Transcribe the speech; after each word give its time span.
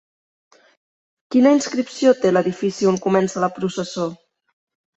Quina 1.35 1.51
inscripció 1.57 2.15
té 2.23 2.33
l'edifici 2.33 2.91
on 2.95 2.99
comença 3.07 3.47
la 3.47 3.53
processó? 3.61 4.11